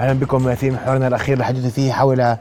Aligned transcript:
أهلا 0.00 0.12
بكم 0.12 0.54
في 0.54 0.70
محورنا 0.70 1.08
الأخير 1.08 1.38
الحديث 1.38 1.66
فيه 1.66 1.92
حول 1.92 2.36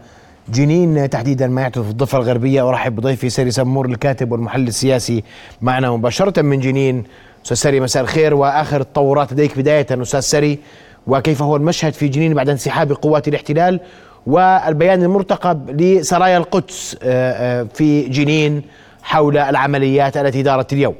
جنين 0.49 1.09
تحديدا 1.09 1.47
ما 1.47 1.61
يحدث 1.61 1.79
في 1.79 1.89
الضفة 1.89 2.17
الغربية. 2.17 2.69
أرحب 2.69 2.95
بضيفي 2.95 3.29
ساري 3.29 3.51
سمور 3.51 3.85
الكاتب 3.85 4.31
والمحلل 4.31 4.67
السياسي 4.67 5.23
معنا 5.61 5.91
مباشرة 5.91 6.41
من 6.41 6.59
جنين. 6.59 7.03
أستاذ 7.43 7.57
ساري 7.57 7.79
مساء 7.79 8.03
الخير. 8.03 8.33
وآخر 8.33 8.81
التطورات 8.81 9.33
لديك 9.33 9.57
بداية 9.57 9.87
أستاذ 9.91 10.19
ساري 10.19 10.59
وكيف 11.07 11.41
هو 11.41 11.55
المشهد 11.55 11.93
في 11.93 12.07
جنين 12.07 12.33
بعد 12.33 12.49
انسحاب 12.49 12.91
قوات 12.91 13.27
الاحتلال 13.27 13.79
والبيان 14.27 15.03
المرتقب 15.03 15.81
لسرايا 15.81 16.37
القدس 16.37 16.97
آه، 17.03 17.61
آه، 17.61 17.67
في 17.73 18.09
جنين 18.09 18.61
حول 19.03 19.37
العمليات 19.37 20.17
التي 20.17 20.43
دارت 20.43 20.73
اليوم؟ 20.73 20.95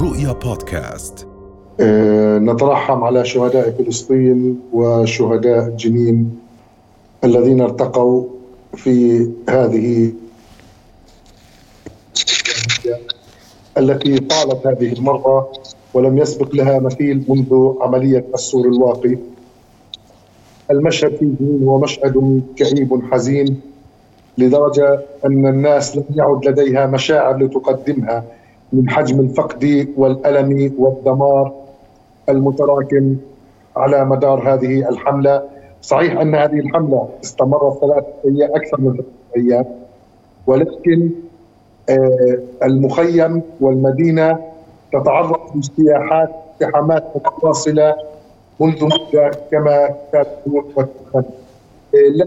رؤيا 0.00 0.32
بودكاست. 0.32 1.31
نترحم 2.38 3.04
على 3.04 3.24
شهداء 3.24 3.70
فلسطين 3.70 4.60
وشهداء 4.72 5.68
جنين 5.68 6.38
الذين 7.24 7.60
ارتقوا 7.60 8.24
في 8.76 9.28
هذه 9.48 10.12
التي 13.78 14.18
طالت 14.18 14.66
هذه 14.66 14.92
المرة 14.92 15.52
ولم 15.94 16.18
يسبق 16.18 16.54
لها 16.54 16.78
مثيل 16.78 17.24
منذ 17.28 17.72
عملية 17.80 18.24
السور 18.34 18.66
الواقي. 18.68 19.18
المشهد 20.70 21.16
في 21.16 21.32
جنين 21.40 21.68
هو 21.68 21.78
مشهد 21.78 22.42
كئيب 22.56 23.02
حزين 23.12 23.60
لدرجة 24.38 25.00
أن 25.26 25.46
الناس 25.46 25.96
لم 25.96 26.04
يعد 26.16 26.46
لديها 26.48 26.86
مشاعر 26.86 27.36
لتقدمها 27.36 28.24
من 28.72 28.90
حجم 28.90 29.20
الفقد 29.20 29.88
والألم 29.96 30.74
والدمار 30.78 31.61
المتراكم 32.28 33.16
على 33.76 34.04
مدار 34.04 34.54
هذه 34.54 34.88
الحملة. 34.88 35.42
صحيح 35.82 36.20
أن 36.20 36.34
هذه 36.34 36.58
الحملة 36.58 37.08
استمرت 37.24 37.80
ثلاثة 37.80 38.06
أيام 38.24 38.50
أكثر 38.54 38.80
من 38.80 38.92
ثلاثة 38.92 39.08
أيام 39.36 39.64
ولكن 40.46 41.10
آه، 41.88 42.38
المخيم 42.62 43.42
والمدينة 43.60 44.38
تتعرض 44.92 45.40
لاجتياحات 45.54 46.30
اقتحامات 46.62 47.04
متواصلة 47.16 47.94
منذ 48.60 48.84
مدة 48.84 49.30
كما 49.50 49.94
كانت 50.12 50.28
آه، 51.14 51.24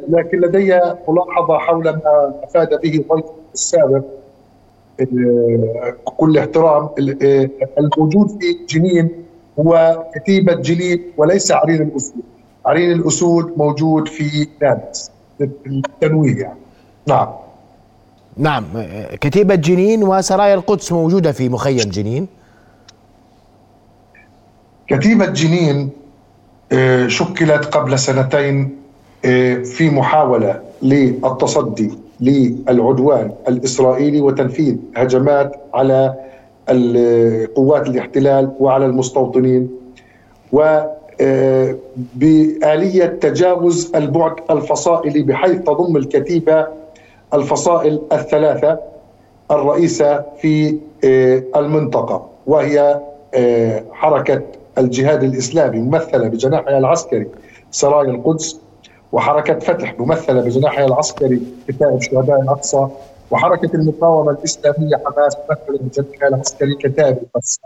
لكن 0.10 0.42
لدي 0.42 0.80
ملاحظة 1.08 1.58
حول 1.58 1.84
ما 1.84 2.34
أفاد 2.44 2.82
به 2.82 3.04
ضيف 3.12 3.26
السابق. 3.54 4.04
كل 6.18 6.38
احترام 6.38 6.90
الموجود 7.78 8.30
في 8.30 8.66
جنين 8.70 9.25
هو 9.60 10.04
كتيبة 10.16 10.54
جنين 10.54 11.02
وليس 11.18 11.52
عرين 11.52 11.82
الأسود 11.82 12.24
عرين 12.66 12.92
الأسود 12.92 13.54
موجود 13.58 14.08
في 14.08 14.48
نابلس. 14.62 15.12
للتنويه 15.40 16.42
يعني. 16.42 16.60
نعم. 17.08 17.28
نعم. 18.38 18.64
كتيبة 19.22 19.56
جنين 19.56 20.04
وسرايا 20.04 20.54
القدس 20.54 20.92
موجودة 20.92 21.32
في 21.32 21.50
مخيم 21.50 21.78
جنين. 21.78 22.28
كتيبة 24.88 25.26
جنين 25.26 25.90
آه، 26.72 27.08
شكلت 27.08 27.66
قبل 27.66 28.00
سنتين 28.00 28.78
آه، 29.26 29.56
في 29.56 29.90
محاولة 29.90 30.62
للتصدي 30.82 31.92
للعدوان 32.20 33.32
الإسرائيلي 33.48 34.22
وتنفيذ 34.22 34.76
هجمات 34.96 35.56
على 35.74 36.14
قوات 37.56 37.88
الاحتلال 37.88 38.52
وعلى 38.60 38.86
المستوطنين 38.86 39.70
و 40.52 40.82
آه، 41.22 41.76
بآلية 42.16 43.06
تجاوز 43.06 43.96
البعد 43.96 44.36
الفصائلي 44.52 45.24
بحيث 45.24 45.62
تضم 45.62 45.98
الكتيبة 45.98 46.68
الفصائل 47.34 48.02
الثلاثة 48.12 48.80
الرئيسة 49.52 50.24
في 50.42 50.78
آه، 51.04 51.44
المنطقة 51.56 52.30
وهي 52.48 53.02
آه، 53.34 53.84
حركة 53.92 54.42
الجهاد 54.78 55.24
الإسلامي 55.24 55.78
ممثلة 55.80 56.28
بجناحها 56.28 56.78
العسكري 56.78 57.28
سرايا 57.72 58.10
القدس 58.10 58.60
وحركة 59.12 59.60
فتح 59.60 60.00
ممثلة 60.00 60.42
بجناحها 60.42 60.86
العسكري 60.86 61.42
كتائب 61.68 62.02
شهداء 62.02 62.42
الأقصى 62.42 62.88
وحركة 63.32 63.76
المقاومة 63.76 64.32
الإسلامية 64.32 64.96
حماس 65.06 65.36
ممثلة 65.50 65.78
بجناحها 65.88 66.28
العسكري 66.28 66.76
كتائب 66.76 67.18
القدس 67.18 67.60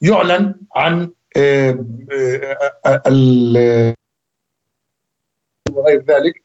يعلن 0.00 0.54
عن 0.76 1.10
آه، 1.36 1.78
وغير 5.72 6.04
ذلك 6.08 6.42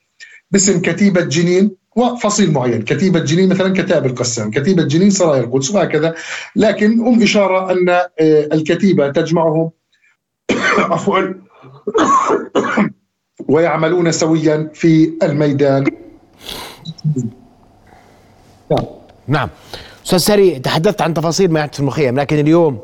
باسم 0.51 0.81
كتيبة 0.81 1.21
جنين 1.21 1.75
وفصيل 1.95 2.51
معين. 2.51 2.81
كتيبة 2.81 3.19
جنين 3.19 3.49
مثلا 3.49 3.73
كتاب 3.73 4.05
القسام 4.05 4.51
كتيبة 4.51 4.83
جنين 4.83 5.09
سرايا 5.09 5.41
القدس 5.41 5.71
وهكذا. 5.71 6.15
لكن 6.55 6.99
هم 6.99 7.23
إشارة 7.23 7.71
أن 7.71 7.89
آه، 7.89 8.09
الكتيبة 8.53 9.11
تجمعهم 9.11 9.71
عفوا 10.91 11.19
ويعملون 13.49 14.11
سويا 14.11 14.71
في 14.73 15.13
الميدان. 15.23 15.85
نعم. 19.29 19.49
أستاذ 20.05 20.17
سري 20.17 20.59
تحدثت 20.59 21.01
عن 21.01 21.13
تفاصيل 21.13 21.51
ما 21.51 21.59
يحدث 21.59 21.73
في 21.73 21.79
المخيم 21.79 22.19
لكن 22.19 22.39
اليوم 22.39 22.79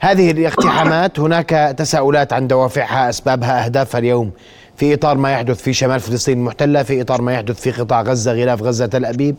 هذه 0.00 0.30
الاقتحامات 0.30 1.20
هناك 1.20 1.74
تساؤلات 1.78 2.32
عن 2.32 2.46
دوافعها 2.46 3.08
أسبابها 3.08 3.64
أهدافها 3.64 3.98
اليوم 3.98 4.30
في 4.76 4.94
إطار 4.94 5.18
ما 5.18 5.32
يحدث 5.32 5.62
في 5.62 5.72
شمال 5.72 6.00
فلسطين 6.00 6.38
المحتلة 6.38 6.82
في 6.82 7.00
إطار 7.00 7.22
ما 7.22 7.32
يحدث 7.32 7.60
في 7.60 7.70
قطاع 7.70 8.02
غزة 8.02 8.32
غلاف 8.32 8.62
غزة 8.62 8.86
تل 8.86 9.04
أبيب 9.04 9.36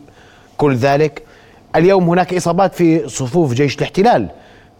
كل 0.56 0.74
ذلك. 0.74 1.22
اليوم 1.76 2.08
هناك 2.08 2.34
إصابات 2.34 2.74
في 2.74 3.08
صفوف 3.08 3.52
جيش 3.52 3.76
الاحتلال 3.76 4.28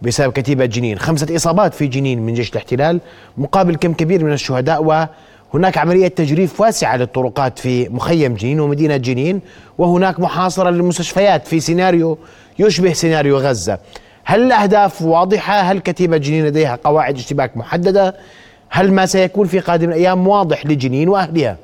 بسبب 0.01 0.31
كتيبة 0.31 0.65
جنين. 0.65 0.99
خمسة 0.99 1.35
إصابات 1.35 1.73
في 1.73 1.87
جنين 1.87 2.25
من 2.25 2.33
جيش 2.33 2.51
الاحتلال 2.51 2.99
مقابل 3.37 3.75
كم 3.75 3.93
كبير 3.93 4.23
من 4.23 4.33
الشهداء 4.33 5.07
وهناك 5.53 5.77
عملية 5.77 6.07
تجريف 6.07 6.61
واسعة 6.61 6.97
للطرقات 6.97 7.59
في 7.59 7.89
مخيم 7.89 8.33
جنين 8.33 8.59
ومدينة 8.59 8.97
جنين 8.97 9.41
وهناك 9.77 10.19
محاصرة 10.19 10.69
للمستشفيات 10.69 11.47
في 11.47 11.59
سيناريو 11.59 12.17
يشبه 12.59 12.93
سيناريو 12.93 13.37
غزة. 13.37 13.79
هل 14.23 14.43
الأهداف 14.43 15.01
واضحة؟ 15.01 15.53
هل 15.53 15.79
كتيبة 15.79 16.17
جنين 16.17 16.45
لديها 16.45 16.79
قواعد 16.83 17.15
اشتباك 17.15 17.57
محددة؟ 17.57 18.15
هل 18.69 18.91
ما 18.91 19.05
سيكون 19.05 19.47
في 19.47 19.59
قادم 19.59 19.89
الأيام 19.89 20.27
واضح 20.27 20.65
لجنين 20.65 21.09
وأهلها؟ 21.09 21.57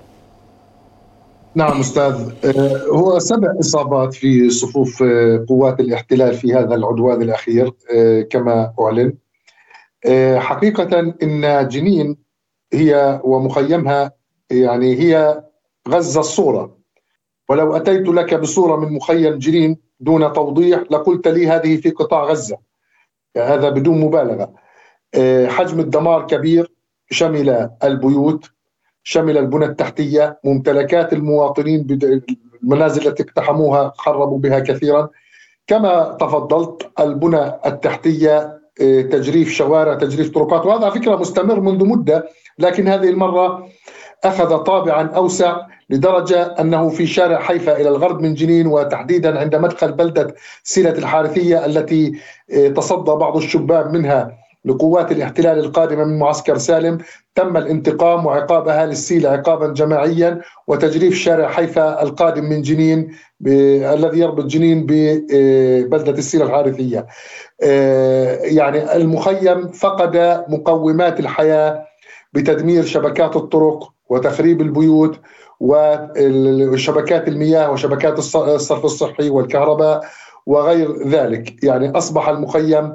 نعم 1.55 1.79
أستاذ. 1.79 2.29
آه، 2.45 2.81
هو 2.91 3.19
سبع 3.19 3.47
إصابات 3.59 4.13
في 4.13 4.49
صفوف 4.49 5.03
آه، 5.03 5.45
قوات 5.49 5.79
الاحتلال 5.79 6.33
في 6.33 6.53
هذا 6.53 6.75
العدوان 6.75 7.21
الأخير 7.21 7.71
آه، 7.95 8.21
كما 8.21 8.73
أعلن. 8.79 9.13
حقيقة 10.37 10.99
إن 11.23 11.67
جنين 11.67 12.17
هي 12.73 13.21
ومخيمها 13.23 14.11
يعني 14.51 14.95
هي 14.99 15.43
غزة 15.87 16.19
الصورة. 16.19 16.77
ولو 17.49 17.75
أتيت 17.75 18.07
لك 18.07 18.33
بصورة 18.33 18.75
من 18.75 18.93
مخيم 18.93 19.37
جنين 19.37 19.77
دون 19.99 20.33
توضيح 20.33 20.79
لقلت 20.91 21.27
لي 21.27 21.47
هذه 21.47 21.77
في 21.77 21.89
قطاع 21.89 22.23
غزة. 22.23 22.57
هذا 23.37 23.69
بدون 23.69 23.99
مبالغة. 23.99 24.53
حجم 25.47 25.79
الدمار 25.79 26.27
كبير 26.27 26.71
شمل 27.09 27.69
البيوت 27.83 28.51
شمل 29.03 29.37
البنى 29.37 29.65
التحتية 29.65 30.39
ممتلكات 30.43 31.13
المواطنين 31.13 31.87
المنازل 32.63 33.07
التي 33.07 33.23
اقتحموها 33.23 33.93
خربوا 33.95 34.39
بها 34.39 34.59
كثيرا. 34.59 35.09
كما 35.67 36.17
تفضلت 36.19 36.91
البنى 36.99 37.51
التحتية 37.65 38.37
آه، 38.37 38.60
تجريف 39.11 39.49
شوارع 39.53 39.93
تجريف 39.93 40.29
طرقات 40.29 40.65
وهذا 40.65 40.85
على 40.85 40.91
فكرة 40.91 41.15
مستمر 41.15 41.59
منذ 41.59 41.85
مدة 41.85 42.29
لكن 42.59 42.87
هذه 42.87 43.09
المرة 43.09 43.67
أخذ 44.23 44.57
طابعا 44.57 45.07
أوسع 45.07 45.57
لدرجة 45.89 46.43
أنه 46.43 46.89
في 46.89 47.07
شارع 47.07 47.39
حيفا 47.39 47.77
إلى 47.81 47.89
الغرب 47.89 48.21
من 48.21 48.33
جنين 48.33 48.67
وتحديدا 48.67 49.39
عند 49.39 49.55
مدخل 49.55 49.91
بلدة 49.91 50.35
سيلة 50.63 50.91
الحارثية 50.91 51.65
التي 51.65 52.13
آه، 52.53 52.67
تصدى 52.67 53.11
بعض 53.11 53.37
الشباب 53.37 53.93
منها. 53.93 54.40
لقوات 54.65 55.11
الاحتلال 55.11 55.59
القادمة 55.59 56.03
من 56.03 56.19
معسكر 56.19 56.57
سالم 56.57 56.97
تم 57.35 57.57
الانتقام 57.57 58.25
وعقاب 58.25 58.67
أهالي 58.67 58.91
السيلة 58.91 59.29
عقابا 59.29 59.67
جماعيا 59.73 60.41
وتجريف 60.67 61.15
شارع 61.15 61.47
حيفا 61.47 62.03
القادم 62.03 62.43
من 62.43 62.61
جنين 62.61 63.15
الذي 63.47 64.19
يربط 64.19 64.45
جنين 64.45 64.85
ببلدة 64.85 66.11
السيلة 66.11 66.45
الحارثية. 66.45 67.07
آه، 67.63 68.35
يعني 68.35 68.95
المخيم 68.95 69.71
فقد 69.71 70.43
مقومات 70.47 71.19
الحياة 71.19 71.85
بتدمير 72.33 72.83
شبكات 72.83 73.35
الطرق 73.35 73.91
وتخريب 74.09 74.61
البيوت 74.61 75.19
وشبكات 75.59 77.27
المياه 77.27 77.71
وشبكات 77.71 78.19
الصرف 78.19 78.85
الصحي 78.85 79.29
والكهرباء 79.29 80.01
وغير 80.45 81.07
ذلك. 81.07 81.63
يعني 81.63 81.97
أصبح 81.97 82.29
المخيم 82.29 82.93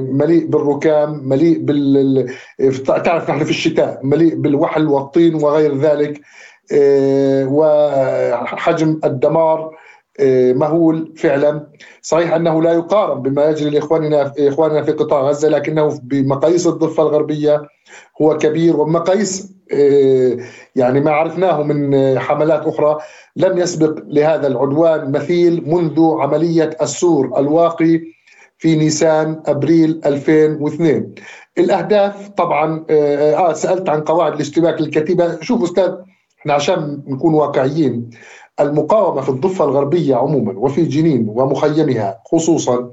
مليء 0.00 0.46
بالركام 0.46 1.28
مليء 1.28 1.58
بال 1.58 2.26
تعرف 2.86 3.30
نحن 3.30 3.44
في 3.44 3.50
الشتاء 3.50 4.00
مليء 4.02 4.34
بالوحل 4.34 4.86
والطين 4.86 5.34
وغير 5.34 5.78
ذلك 5.78 6.20
وحجم 7.52 9.00
الدمار 9.04 9.76
مهول 10.54 11.12
فعلا. 11.16 11.66
صحيح 12.02 12.34
أنه 12.34 12.62
لا 12.62 12.72
يقارن 12.72 13.22
بما 13.22 13.44
يجري 13.44 13.70
لإخواننا 13.70 14.32
إخواننا 14.38 14.82
في 14.82 14.92
قطاع 14.92 15.20
غزة 15.20 15.48
لكنه 15.48 16.00
بمقاييس 16.02 16.66
الضفة 16.66 17.02
الغربية 17.02 17.62
هو 18.22 18.38
كبير 18.38 18.76
ومقاييس 18.76 19.52
يعني 20.76 21.00
ما 21.00 21.10
عرفناه 21.10 21.62
من 21.62 22.18
حملات 22.18 22.66
أخرى 22.66 22.98
لم 23.36 23.58
يسبق 23.58 23.98
لهذا 24.06 24.46
العدوان 24.46 25.12
مثيل 25.12 25.62
منذ 25.66 26.00
عملية 26.20 26.70
السور 26.82 27.38
الواقي 27.38 28.00
في 28.58 28.76
نيسان 28.76 29.42
أبريل 29.46 30.00
2002 30.06 31.14
الأهداف 31.58 32.28
طبعا 32.28 32.84
آه 32.90 33.52
سألت 33.52 33.88
عن 33.88 34.00
قواعد 34.00 34.32
الاشتباك 34.34 34.80
للكتيبه 34.80 35.40
شوف 35.40 35.62
أستاذ 35.62 35.92
إحنا 36.40 36.52
عشان 36.54 37.02
نكون 37.06 37.34
واقعيين 37.34 38.10
المقاومة 38.60 39.20
في 39.20 39.28
الضفة 39.28 39.64
الغربية 39.64 40.16
عموما 40.16 40.52
وفي 40.58 40.82
جنين 40.82 41.26
ومخيمها 41.28 42.18
خصوصا 42.32 42.90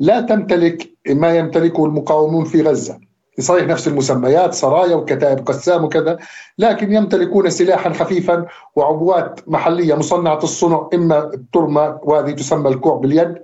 لا 0.00 0.20
تمتلك 0.20 0.90
ما 1.10 1.36
يمتلكه 1.36 1.84
المقاومون 1.84 2.44
في 2.44 2.62
غزة. 2.62 2.98
صحيح 3.40 3.66
نفس 3.66 3.88
المسميات 3.88 4.54
سرايا 4.54 4.94
وكتائب 4.96 5.38
قسام 5.38 5.84
وكذا 5.84 6.16
لكن 6.58 6.92
يمتلكون 6.92 7.50
سلاحا 7.50 7.92
خفيفا 7.92 8.46
وعبوات 8.76 9.40
محلية 9.46 9.94
مصنعة 9.94 10.38
الصنع 10.42 10.88
إما 10.94 11.30
ترمى 11.52 11.98
وهذه 12.02 12.30
تسمى 12.30 12.68
الكوع 12.68 12.96
باليد 12.96 13.34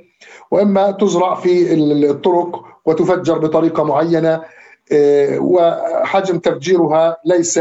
وإما 0.50 0.90
تزرع 0.90 1.34
في 1.34 1.74
الطرق 1.74 2.64
وتفجر 2.84 3.38
بطريقة 3.38 3.84
معينة 3.84 4.42
آه، 4.92 5.38
وحجم 5.38 6.38
تفجيرها 6.38 7.16
ليس 7.24 7.60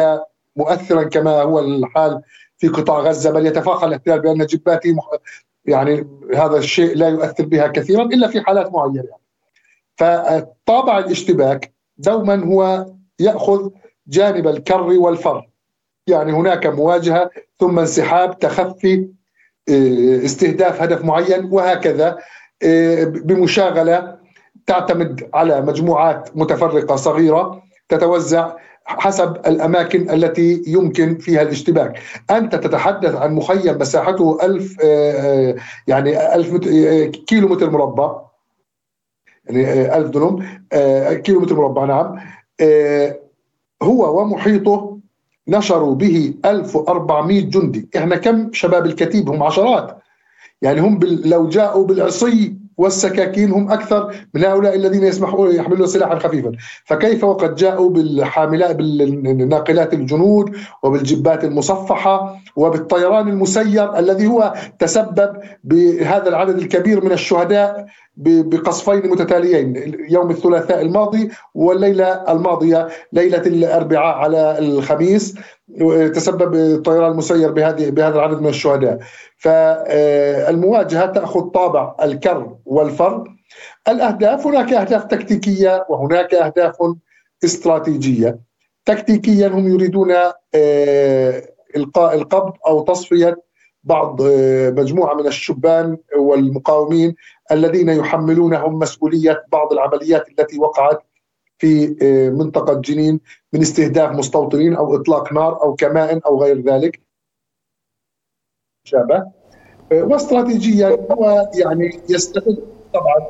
مؤثرا 0.56 1.04
كما 1.04 1.42
هو 1.42 1.60
الحال 1.60 2.22
في 2.58 2.68
قطاع 2.68 3.00
غزة 3.00 3.32
بل 3.32 3.46
يتفاخر 3.46 3.88
الاحتلال 3.88 4.20
بأن 4.20 4.46
جباته 4.46 4.96
يعني 5.66 6.08
هذا 6.36 6.58
الشيء 6.58 6.96
لا 6.96 7.10
يؤثر 7.10 7.46
بها 7.46 7.68
كثيرا 7.68 8.04
إلا 8.04 8.28
في 8.28 8.42
حالات 8.42 8.72
معينة. 8.74 9.22
فطابع 9.96 11.00
الاشتباك 11.00 11.74
دوما 11.98 12.46
هو 12.46 12.86
يأخذ 13.20 13.70
جانب 14.08 14.48
الكر 14.48 14.82
والفر. 14.82 15.48
يعني 16.08 16.32
هناك 16.32 16.68
مواجهة 16.68 17.30
ثم 17.60 17.80
انسحاب 17.80 18.40
تخفي 18.40 19.08
آه، 19.70 20.26
استهداف 20.26 20.82
هدف 20.82 21.06
معين 21.06 21.46
وهكذا. 21.52 22.18
بمشاغلة 23.06 24.18
تعتمد 24.68 25.30
على 25.34 25.62
مجموعات 25.62 26.30
متفرقة 26.36 26.96
صغيرة 26.96 27.64
تتوزع 27.90 28.54
حسب 28.86 29.36
الأماكن 29.48 30.10
التي 30.10 30.64
يمكن 30.68 31.18
فيها 31.18 31.42
الاشتباك. 31.42 32.00
أنت 32.32 32.56
تتحدث 32.56 33.16
عن 33.16 33.34
مخيم 33.34 33.78
مساحته 33.78 34.38
ألف 34.44 34.78
آه، 34.84 35.56
يعني 35.88 36.36
ألف 36.36 36.58
كيلو 37.28 37.48
متر 37.48 37.70
مربع. 37.70 38.22
يعني 39.46 39.96
ألف 39.98 40.10
دنم 40.10 40.46
كيلو 41.14 41.40
متر 41.40 41.56
مربع 41.56 41.86
نعم. 41.86 42.16
هو 43.84 44.22
ومحيطه 44.22 44.98
نشروا 45.48 45.96
به 45.96 46.34
1400 46.46 47.42
جندي. 47.42 47.90
إحنا 47.98 48.16
كم 48.16 48.54
شباب 48.54 48.86
الكتيب؟ 48.86 49.30
هم 49.30 49.44
عشرات. 49.44 50.01
يعني 50.62 50.82
هم 50.82 51.00
لو 51.04 51.50
جاءوا 51.50 51.86
بالعصي 51.86 52.62
والسكاكين 52.78 53.52
هم 53.52 53.72
أكثر 53.72 54.16
من 54.34 54.46
هؤلاء 54.46 54.76
الذين 54.76 55.04
يسمحون 55.04 55.56
يحملون 55.56 55.88
سلاحا 55.88 56.20
خفيفا، 56.20 56.52
فكيف 56.86 57.24
وقد 57.24 57.56
جاءوا 57.56 57.90
بالحاملات 57.90 58.76
بالناقلات 58.76 59.94
الجنود 59.94 60.56
وبالجبات 60.84 61.44
المصفحة 61.44 62.42
وبالطيران 62.56 63.28
المسير 63.28 64.00
الذي 64.00 64.28
هو 64.28 64.54
تسبب 64.80 65.38
بهذا 65.64 66.30
العدد 66.30 66.58
الكبير 66.58 67.06
من 67.06 67.12
الشهداء 67.12 67.86
بقصفين 68.24 69.10
متتاليين 69.10 69.96
يوم 70.10 70.30
الثلاثاء 70.30 70.82
الماضي 70.82 71.30
والليلة 71.54 72.32
الماضية. 72.32 72.88
ليلة 73.14 73.38
الأربعاء 73.38 74.16
على 74.16 74.60
الخميس 74.60 75.36
تسبب 76.14 76.56
الطيران 76.56 77.12
المسير 77.12 77.52
بهذه 77.52 77.90
بهذا 77.90 78.16
العدد 78.16 78.42
من 78.42 78.48
الشهداء. 78.48 79.00
فالمواجهة 79.38 81.06
تأخذ 81.06 81.42
طابع 81.42 81.96
الكر 82.04 82.56
والفر 82.66 83.24
الأهداف 83.88 84.48
هناك 84.48 84.74
أهداف 84.74 85.04
تكتيكية 85.04 85.86
وهناك 85.90 86.34
أهداف 86.34 86.76
استراتيجية. 87.44 88.40
تكتيكيا 88.86 89.48
هم 89.48 89.68
يريدون 89.68 90.12
آه، 90.56 91.44
إلقاء 91.76 92.16
القبض 92.16 92.54
أو 92.68 92.84
تصفية 92.84 93.38
بعض 93.84 94.22
آه، 94.22 94.70
مجموعة 94.70 95.14
من 95.14 95.28
الشبان 95.28 95.98
والمقاومين 96.18 97.16
الذين 97.52 97.90
يحملونهم 97.90 98.80
مسؤولية 98.80 99.46
بعض 99.52 99.74
العمليات 99.74 100.30
التي 100.30 100.60
وقعت 100.60 101.04
في 101.58 101.96
آه، 102.02 102.30
منطقة 102.30 102.74
جنين 102.74 103.20
من 103.54 103.62
استهداف 103.62 104.12
مستوطنين 104.12 104.76
أو 104.76 104.96
إطلاق 104.96 105.34
نار 105.34 105.64
أو 105.64 105.76
كمائن 105.76 106.22
أو 106.26 106.44
غير 106.44 106.62
ذلك. 106.62 107.02
شابه 108.84 109.16
آه، 109.92 110.04
واستراتيجيا 110.04 111.08
هو 111.12 111.50
يعني 111.56 112.00
يستغل 112.10 112.58
طبعا 112.94 113.28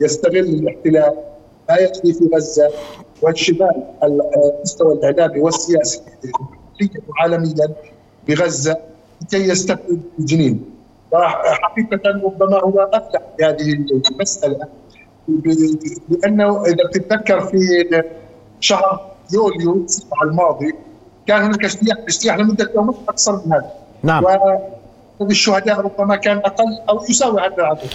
يستغل 0.00 0.38
الاحتلال 0.38 1.16
ما 1.68 1.76
يجري 1.76 2.12
في 2.12 2.30
غزة 2.34 2.70
وانشمال 3.22 3.84
المستوى 4.02 4.92
الإعلامي 4.92 5.40
والسياسي 5.40 6.02
عالميا 7.20 7.74
بغزة. 8.28 8.76
لكي 9.22 9.48
يستفيد 9.48 10.02
جنين 10.18 10.64
حقيقة 11.62 12.00
ربما 12.24 12.60
هو 12.60 12.90
أفلح 12.92 13.22
في 13.38 13.44
هذه 13.44 13.84
المسألة 14.10 14.66
لأنه 16.08 16.64
إذا 16.64 16.88
تتذكر 16.92 17.40
في 17.40 17.58
شهر 18.60 19.10
يوليو 19.32 19.86
الماضي 20.22 20.74
كان 21.26 21.42
هناك 21.42 21.64
اجتياح 21.64 21.98
اجتياح 21.98 22.38
لمدة 22.38 22.70
يومين 22.74 22.94
أكثر 23.08 23.42
من 23.46 23.52
هذا. 23.52 23.70
نعم. 24.02 24.24
الشهداء 25.20 25.80
ربما 25.80 26.16
كان 26.16 26.36
أقل 26.36 26.78
أو 26.88 27.04
يساوي 27.10 27.40
هذا 27.40 27.54
العدد. 27.58 27.90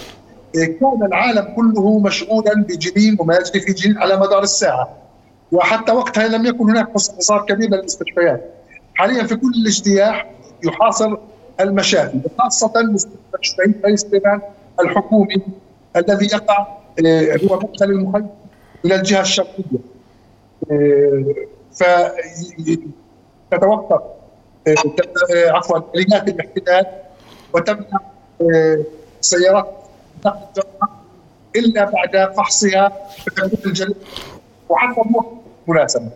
كان 0.54 1.02
العالم 1.02 1.54
كله 1.56 1.98
مشغولا 1.98 2.54
بجنين 2.54 3.16
وما 3.20 3.34
يجري 3.36 3.60
في 3.60 3.72
جنين 3.72 3.98
على 3.98 4.16
مدار 4.16 4.42
الساعة. 4.42 4.96
وحتى 5.52 5.92
وقتها 5.92 6.28
لم 6.28 6.46
يكن 6.46 6.70
هناك 6.70 6.88
حصار 6.92 7.46
كبير 7.48 7.70
للمستشفيات. 7.70 8.50
حاليا 8.94 9.24
في 9.24 9.36
كل 9.36 9.52
الاجتياح 9.62 10.30
يحاصر 10.64 11.16
المشافي 11.60 12.20
وخاصة 12.24 12.72
مستشفى 12.82 13.74
رئيس 13.84 14.06
الحكومي 14.80 15.42
الذي 15.96 16.26
يقع 16.26 16.66
آه، 17.06 17.38
هو 17.50 17.56
مدخل 17.56 17.84
المخيم 17.90 18.28
إلى 18.84 18.94
الجهة 18.94 19.20
الشرقية. 19.20 19.78
آه، 20.70 21.34
فتتوقف 23.50 24.00
آه، 24.66 25.50
عفوا 25.50 25.80
اليات 25.94 26.28
الاحتلال 26.28 26.86
وتمنع 27.52 28.00
سيارات 29.20 29.84
إلا 31.56 31.84
بعد 31.84 32.34
فحصها 32.36 32.92
بتكليف 33.26 33.66
الجليد 33.66 33.96
وحتى 34.68 35.00
مو 35.04 35.24
مناسبه 35.66 36.10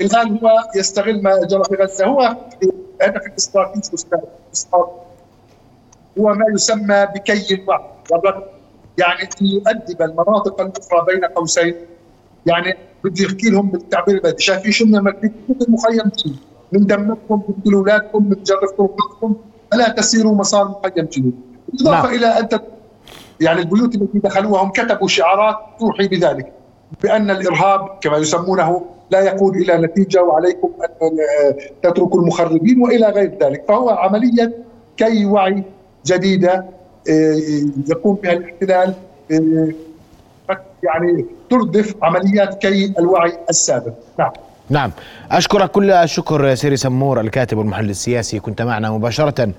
الآن 0.00 0.38
هو 0.38 0.50
يستغل 0.76 1.22
ما 1.22 1.46
جرى 1.46 1.64
في 1.64 1.74
غزة. 1.74 2.06
هو 2.06 2.36
هدف 3.02 3.26
الاستراتيجي 3.26 3.96
هو 6.18 6.34
ما 6.34 6.44
يسمى 6.54 7.06
بكي 7.14 7.54
الوعي 7.54 7.80
يعني 8.98 9.22
أن 9.22 9.46
يؤدب 9.46 10.02
المناطق 10.02 10.60
الأخرى 10.60 11.06
بين 11.06 11.24
قوسين. 11.24 11.74
يعني 12.46 12.74
بدي 13.04 13.26
أحكي 13.26 13.50
لهم 13.50 13.70
بالتعبير 13.70 14.14
البلدي 14.14 14.42
شايفين 14.42 14.72
شو 14.72 14.84
من 14.84 14.96
المخيم 14.96 16.10
من 16.72 16.86
دمكم 16.86 17.42
من 17.64 17.74
اولادكم 17.74 18.24
من 18.24 18.36
جرف 18.42 18.70
طرقاتكم 18.70 19.36
فلا 19.72 19.88
تسيروا 19.88 20.34
مسار 20.34 20.68
مخيم 20.68 21.04
جديد 21.04 21.40
بالإضافة 21.68 22.02
نعم. 22.02 22.14
إلى 22.14 22.26
أن 22.26 22.48
يعني 23.40 23.60
البيوت 23.60 23.94
التي 23.94 24.18
دخلوها 24.18 24.62
هم 24.62 24.70
كتبوا 24.70 25.08
شعارات 25.08 25.56
توحي 25.80 26.08
بذلك. 26.08 26.52
بأن 27.02 27.30
الإرهاب 27.30 27.98
كما 28.00 28.16
يسمونه 28.16 28.86
لا 29.10 29.20
يقود 29.20 29.56
إلى 29.56 29.78
نتيجة 29.78 30.22
وعليكم 30.22 30.70
أن 31.02 31.18
تتركوا 31.82 32.20
المخربين 32.20 32.82
وإلى 32.82 33.06
غير 33.06 33.38
ذلك. 33.42 33.64
فهو 33.68 33.90
عمليه 33.90 34.52
كي 34.96 35.24
وعي 35.24 35.62
جديده 36.06 36.64
آه، 37.10 37.36
يقوم 37.88 38.14
بها 38.14 38.32
الاحتلال 38.32 38.94
آه، 39.32 39.68
يعني 40.82 41.24
تردف 41.50 41.94
عمليات 42.02 42.62
كي 42.62 42.94
الوعي 42.98 43.32
السابق. 43.50 43.92
نعم. 44.18 44.32
نعم. 44.70 44.90
أشكرك 45.30 45.70
كل 45.70 45.90
الشكر 45.90 46.54
سيري 46.54 46.76
سمور 46.76 47.20
الكاتب 47.20 47.58
والمحلل 47.58 47.90
السياسي. 47.90 48.40
كنت 48.40 48.62
معنا 48.62 48.90
مباشرة 48.90 49.52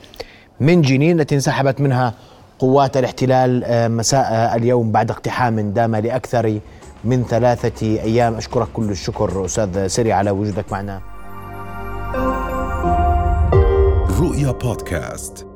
من 0.59 0.81
جنين 0.81 1.19
التي 1.19 1.35
انسحبت 1.35 1.81
منها 1.81 2.13
قوات 2.59 2.97
الاحتلال 2.97 3.63
آه، 3.63 3.87
مساء 3.87 4.55
اليوم 4.55 4.91
بعد 4.91 5.11
اقتحام 5.11 5.59
دام 5.59 5.95
لأكثر 5.95 6.59
من 7.03 7.23
ثلاثة 7.23 7.87
أيام. 7.87 8.35
أشكرك 8.35 8.67
كل 8.73 8.89
الشكر 8.91 9.45
أستاذ 9.45 9.87
سري 9.87 10.11
على 10.13 10.31
وجودك 10.31 10.71
معنا. 10.71 11.01
رؤيا 14.19 14.51
بودكاست. 14.51 15.48